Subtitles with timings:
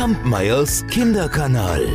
[0.00, 1.86] Kampmeyers Kinderkanal.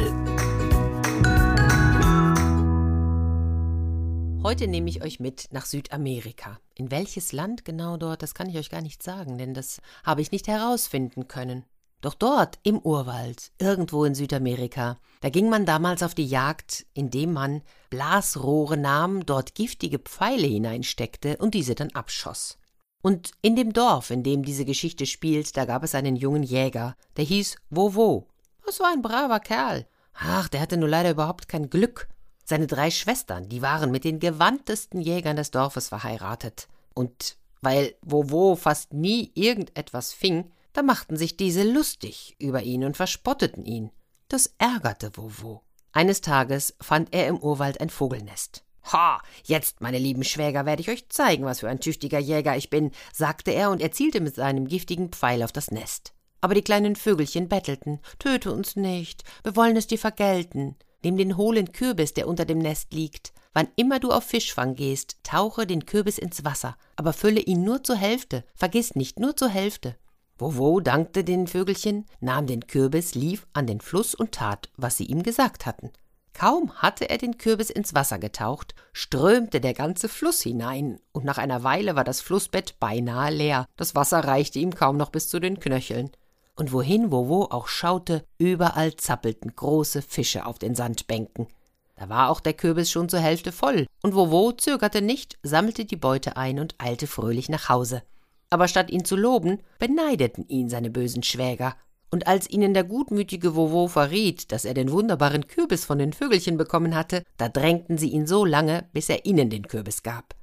[4.44, 6.60] Heute nehme ich euch mit nach Südamerika.
[6.76, 10.22] In welches Land genau dort, das kann ich euch gar nicht sagen, denn das habe
[10.22, 11.66] ich nicht herausfinden können.
[12.02, 17.34] Doch dort, im Urwald, irgendwo in Südamerika, da ging man damals auf die Jagd, indem
[17.34, 22.60] man Blasrohre nahm, dort giftige Pfeile hineinsteckte und diese dann abschoss.
[23.06, 26.96] Und in dem Dorf, in dem diese Geschichte spielt, da gab es einen jungen Jäger,
[27.18, 28.28] der hieß Wowo.
[28.66, 29.86] Das war ein braver Kerl.
[30.16, 32.08] Ach, der hatte nur leider überhaupt kein Glück.
[32.46, 36.68] Seine drei Schwestern, die waren mit den gewandtesten Jägern des Dorfes verheiratet.
[36.96, 42.98] Und weil Wowo fast nie irgendetwas fing, da machten sich diese lustig über ihn und
[42.98, 43.92] verspotteten ihn.
[44.30, 45.62] Das ärgerte Wowo.
[45.92, 48.65] Eines Tages fand er im Urwald ein Vogelnest.
[48.92, 52.70] Ha, jetzt, meine lieben Schwäger, werde ich euch zeigen, was für ein tüchtiger Jäger ich
[52.70, 56.14] bin, sagte er und erzielte mit seinem giftigen Pfeil auf das Nest.
[56.42, 60.76] Aber die kleinen Vögelchen bettelten, töte uns nicht, wir wollen es dir vergelten.
[61.04, 63.34] Nimm den hohlen Kürbis, der unter dem Nest liegt.
[63.54, 67.84] Wann immer du auf Fischfang gehst, tauche den Kürbis ins Wasser, aber fülle ihn nur
[67.84, 69.96] zur Hälfte, vergiss nicht, nur zur Hälfte.
[70.38, 75.06] Wowo dankte den Vögelchen, nahm den Kürbis, lief an den Fluss und tat, was sie
[75.06, 75.92] ihm gesagt hatten.
[76.38, 81.38] Kaum hatte er den Kürbis ins Wasser getaucht, strömte der ganze Fluss hinein, und nach
[81.38, 85.40] einer Weile war das Flussbett beinahe leer, das Wasser reichte ihm kaum noch bis zu
[85.40, 86.12] den Knöcheln.
[86.58, 91.48] Und wohin Wowo auch schaute, überall zappelten große Fische auf den Sandbänken.
[91.96, 95.96] Da war auch der Kürbis schon zur Hälfte voll, und Wowo zögerte nicht, sammelte die
[95.96, 98.04] Beute ein und eilte fröhlich nach Hause.
[98.50, 101.78] Aber statt ihn zu loben, beneideten ihn seine bösen Schwäger
[102.16, 106.56] und als ihnen der gutmütige Wowo verriet, dass er den wunderbaren Kürbis von den Vögelchen
[106.56, 110.34] bekommen hatte, da drängten sie ihn so lange, bis er ihnen den Kürbis gab.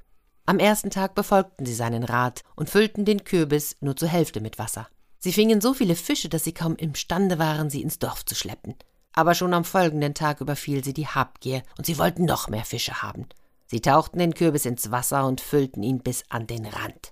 [0.45, 4.59] Am ersten Tag befolgten sie seinen Rat und füllten den Kürbis nur zur Hälfte mit
[4.59, 4.87] Wasser.
[5.19, 8.75] Sie fingen so viele Fische, dass sie kaum imstande waren, sie ins Dorf zu schleppen.
[9.15, 13.01] Aber schon am folgenden Tag überfiel sie die Habgier, und sie wollten noch mehr Fische
[13.01, 13.31] haben.
[13.67, 17.12] Sie tauchten den Kürbis ins Wasser und füllten ihn bis an den Rand.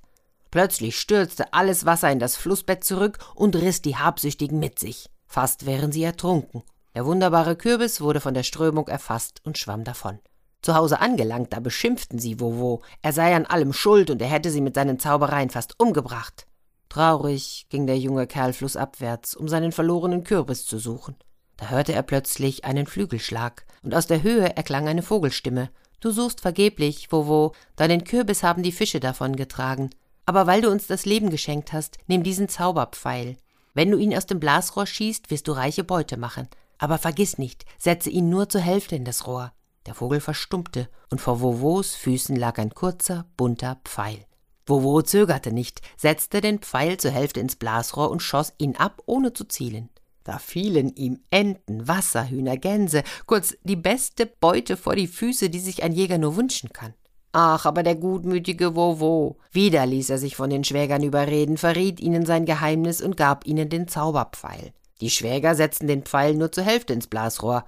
[0.50, 5.08] Plötzlich stürzte alles Wasser in das Flussbett zurück und riss die Habsüchtigen mit sich.
[5.26, 6.62] Fast wären sie ertrunken.
[6.94, 10.18] Der wunderbare Kürbis wurde von der Strömung erfasst und schwamm davon.
[10.62, 14.50] Zu Hause angelangt, da beschimpften sie Wowo, er sei an allem schuld und er hätte
[14.50, 16.46] sie mit seinen Zaubereien fast umgebracht.
[16.88, 21.14] Traurig ging der junge Kerl flussabwärts, um seinen verlorenen Kürbis zu suchen.
[21.56, 25.70] Da hörte er plötzlich einen Flügelschlag, und aus der Höhe erklang eine Vogelstimme.
[26.00, 29.90] Du suchst vergeblich, Wowo, deinen Kürbis haben die Fische davongetragen.
[30.30, 33.36] Aber weil du uns das Leben geschenkt hast, nimm diesen Zauberpfeil.
[33.74, 36.46] Wenn du ihn aus dem Blasrohr schießt, wirst du reiche Beute machen.
[36.78, 39.52] Aber vergiss nicht, setze ihn nur zur Hälfte in das Rohr.
[39.86, 44.24] Der Vogel verstummte, und vor Vovos Füßen lag ein kurzer, bunter Pfeil.
[44.68, 49.32] Vovo zögerte nicht, setzte den Pfeil zur Hälfte ins Blasrohr und schoss ihn ab, ohne
[49.32, 49.88] zu zielen.
[50.22, 55.82] Da fielen ihm Enten, Wasserhühner, Gänse, kurz die beste Beute vor die Füße, die sich
[55.82, 56.94] ein Jäger nur wünschen kann.
[57.32, 59.36] Ach, aber der gutmütige Wowo.
[59.52, 63.68] Wieder ließ er sich von den Schwägern überreden, verriet ihnen sein Geheimnis und gab ihnen
[63.68, 64.72] den Zauberpfeil.
[65.00, 67.64] Die Schwäger setzten den Pfeil nur zur Hälfte ins Blasrohr.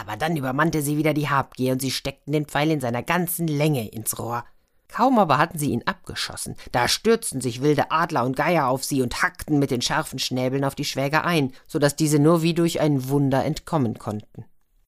[0.00, 3.48] Aber dann übermannte sie wieder die Habgier und sie steckten den Pfeil in seiner ganzen
[3.48, 4.44] Länge ins Rohr.
[4.88, 9.02] Kaum aber hatten sie ihn abgeschossen, da stürzten sich wilde Adler und Geier auf sie
[9.02, 12.54] und hackten mit den scharfen Schnäbeln auf die Schwäger ein, so dass diese nur wie
[12.54, 14.44] durch ein Wunder entkommen konnten.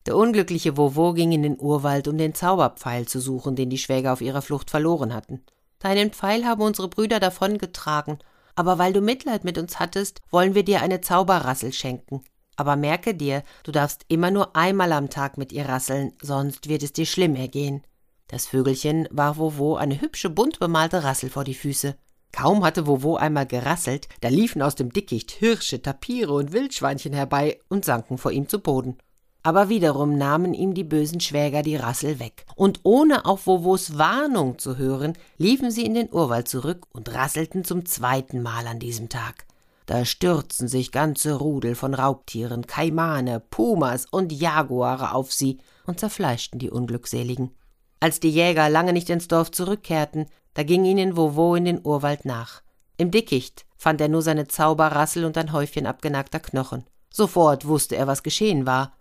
[0.07, 4.13] Der unglückliche Wowo ging in den Urwald, um den Zauberpfeil zu suchen, den die Schwäger
[4.13, 5.45] auf ihrer Flucht verloren hatten.
[5.79, 8.19] Deinen Pfeil haben unsere Brüder davongetragen,
[8.55, 12.23] aber weil du Mitleid mit uns hattest, wollen wir dir eine Zauberrassel schenken.
[12.57, 16.83] Aber merke dir, du darfst immer nur einmal am Tag mit ihr rasseln, sonst wird
[16.83, 17.83] es dir schlimm ergehen.
[18.29, 21.97] Das Vögelchen warf Wowo eine hübsche bunt bemalte Rassel vor die Füße.
[22.33, 27.61] Kaum hatte Wowo einmal gerasselt, da liefen aus dem Dickicht Hirsche, Tapire und Wildschweinchen herbei
[27.69, 28.99] und sanken vor ihm zu Boden.
[29.43, 34.59] Aber wiederum nahmen ihm die bösen Schwäger die Rassel weg, und ohne auf Wowos Warnung
[34.59, 39.09] zu hören, liefen sie in den Urwald zurück und rasselten zum zweiten Mal an diesem
[39.09, 39.47] Tag.
[39.87, 46.61] Da stürzten sich ganze Rudel von Raubtieren, Kaimane, Pumas und Jaguare auf sie und zerfleischten
[46.61, 47.51] die Unglückseligen.
[47.99, 52.25] Als die Jäger lange nicht ins Dorf zurückkehrten, da ging ihnen Wowo in den Urwald
[52.25, 52.63] nach.
[52.97, 56.85] Im Dickicht fand er nur seine Zauberrassel und ein Häufchen abgenagter Knochen.
[57.11, 58.93] Sofort wusste er, was geschehen war,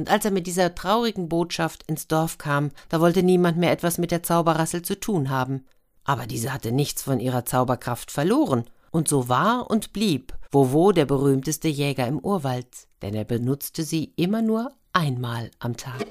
[0.00, 3.98] und als er mit dieser traurigen Botschaft ins Dorf kam, da wollte niemand mehr etwas
[3.98, 5.66] mit der Zauberrassel zu tun haben.
[6.04, 11.04] Aber diese hatte nichts von ihrer Zauberkraft verloren, und so war und blieb Wowo der
[11.04, 12.66] berühmteste Jäger im Urwald,
[13.02, 16.06] denn er benutzte sie immer nur einmal am Tag.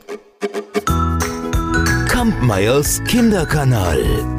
[2.08, 4.39] Kampmeyers Kinderkanal